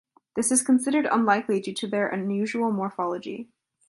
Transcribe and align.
This 0.35 0.51
is 0.51 0.63
considered 0.63 1.05
unlikely 1.05 1.59
due 1.59 1.75
to 1.75 1.87
their 1.87 2.07
unusual 2.07 2.71
morphology. 2.71 3.49